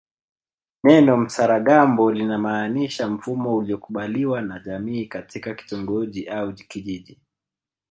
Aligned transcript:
Neno 0.83 1.17
msaragambo 1.17 2.11
linamaanisha 2.11 3.07
mfumo 3.07 3.55
uliokubaliwa 3.57 4.41
na 4.41 4.59
jamii 4.59 5.05
katika 5.05 5.53
kitongoji 5.53 6.27
au 6.27 6.53
kijiji 6.53 7.19